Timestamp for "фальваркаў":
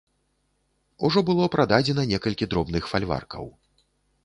2.95-3.45